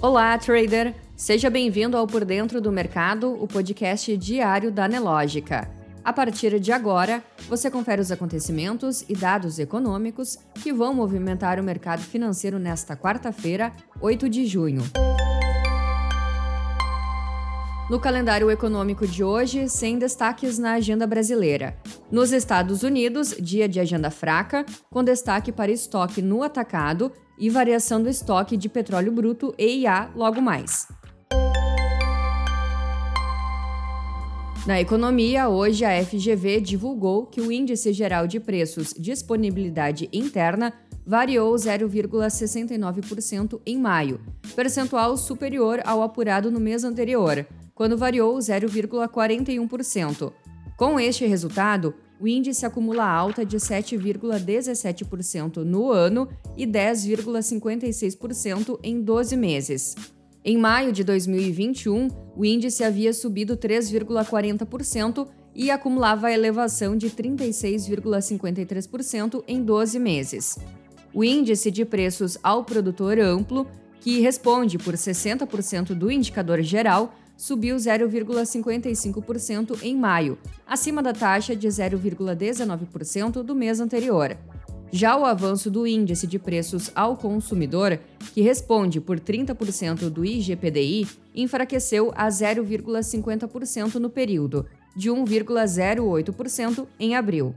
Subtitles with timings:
[0.00, 0.94] Olá, trader!
[1.16, 5.68] Seja bem-vindo ao Por Dentro do Mercado, o podcast diário da Nelógica.
[6.04, 11.64] A partir de agora, você confere os acontecimentos e dados econômicos que vão movimentar o
[11.64, 14.84] mercado financeiro nesta quarta-feira, 8 de junho.
[17.90, 21.76] No calendário econômico de hoje, sem destaques na agenda brasileira.
[22.10, 28.02] Nos Estados Unidos, dia de agenda fraca, com destaque para estoque no atacado e variação
[28.02, 30.88] do estoque de petróleo bruto EIA logo mais.
[34.66, 40.72] Na economia, hoje a FGV divulgou que o Índice Geral de Preços Disponibilidade Interna
[41.06, 44.18] variou 0,69% em maio,
[44.56, 50.32] percentual superior ao apurado no mês anterior, quando variou 0,41%.
[50.78, 59.36] Com este resultado, o índice acumula alta de 7,17% no ano e 10,56% em 12
[59.36, 59.96] meses.
[60.44, 69.60] Em maio de 2021, o índice havia subido 3,40% e acumulava elevação de 36,53% em
[69.60, 70.60] 12 meses.
[71.12, 73.66] O índice de preços ao produtor amplo,
[74.00, 80.36] que responde por 60% do indicador geral, subiu 0,55% em maio,
[80.66, 84.36] acima da taxa de 0,19% do mês anterior.
[84.90, 88.00] Já o avanço do índice de preços ao consumidor,
[88.34, 94.66] que responde por 30% do IGPDI, enfraqueceu a 0,50% no período,
[94.96, 97.54] de 1,08% em abril.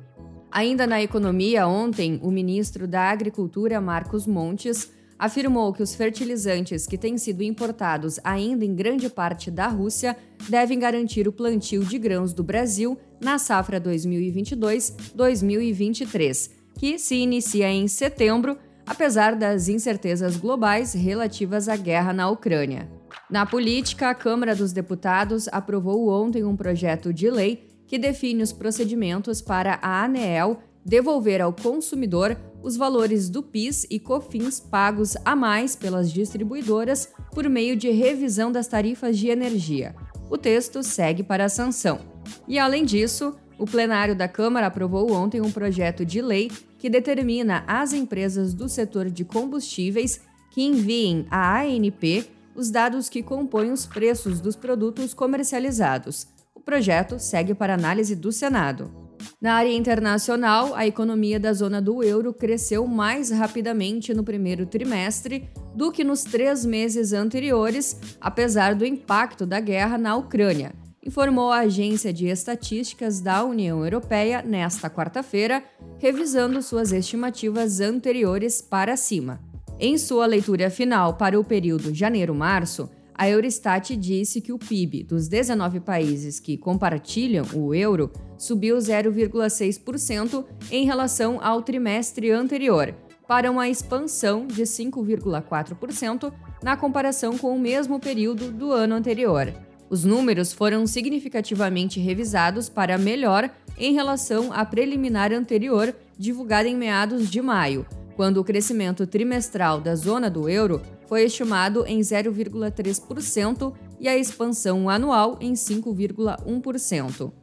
[0.51, 6.97] Ainda na economia, ontem, o ministro da Agricultura, Marcos Montes, afirmou que os fertilizantes que
[6.97, 10.17] têm sido importados ainda em grande parte da Rússia
[10.49, 17.87] devem garantir o plantio de grãos do Brasil na safra 2022-2023, que se inicia em
[17.87, 22.89] setembro, apesar das incertezas globais relativas à guerra na Ucrânia.
[23.29, 28.51] Na política, a Câmara dos Deputados aprovou ontem um projeto de lei que define os
[28.51, 35.35] procedimentos para a ANEEL devolver ao consumidor os valores do PIS e COFINS pagos a
[35.35, 39.95] mais pelas distribuidoras por meio de revisão das tarifas de energia.
[40.29, 41.99] O texto segue para a sanção.
[42.47, 47.63] E, além disso, o plenário da Câmara aprovou ontem um projeto de lei que determina
[47.67, 53.85] às empresas do setor de combustíveis que enviem à ANP os dados que compõem os
[53.85, 56.27] preços dos produtos comercializados.
[56.53, 59.00] O projeto segue para análise do Senado.
[59.41, 65.49] Na área internacional, a economia da zona do euro cresceu mais rapidamente no primeiro trimestre
[65.75, 70.73] do que nos três meses anteriores, apesar do impacto da guerra na Ucrânia,
[71.03, 75.63] informou a Agência de Estatísticas da União Europeia nesta quarta-feira,
[75.97, 79.39] revisando suas estimativas anteriores para cima.
[79.79, 85.27] Em sua leitura final para o período janeiro-março, a Eurostat disse que o PIB dos
[85.27, 92.95] 19 países que compartilham o euro subiu 0,6% em relação ao trimestre anterior,
[93.27, 99.53] para uma expansão de 5,4% na comparação com o mesmo período do ano anterior.
[99.89, 107.29] Os números foram significativamente revisados para melhor em relação à preliminar anterior, divulgada em meados
[107.29, 107.85] de maio,
[108.15, 114.89] quando o crescimento trimestral da zona do euro foi estimado em 0,3% e a expansão
[114.89, 117.33] anual em 5,1%.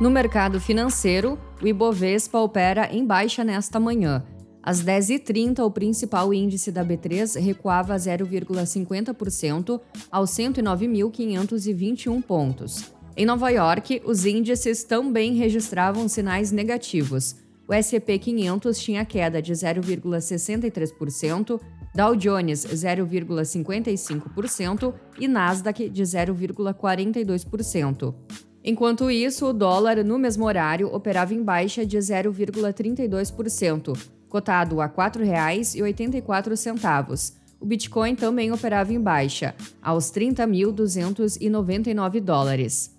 [0.00, 4.24] No mercado financeiro, o Ibovespa opera em baixa nesta manhã.
[4.62, 9.80] Às 10h30, o principal índice da B3 recuava 0,50%
[10.12, 12.92] aos 109.521 pontos.
[13.16, 17.49] Em Nova York, os índices também registravam sinais negativos.
[17.70, 21.60] O S&P 500 tinha queda de 0,63%,
[21.94, 28.12] Dow Jones 0,55% e Nasdaq de 0,42%.
[28.64, 33.96] Enquanto isso, o dólar no mesmo horário operava em baixa de 0,32%,
[34.28, 37.34] cotado a R$ 4,84.
[37.60, 42.98] O Bitcoin também operava em baixa, aos 30.299 dólares.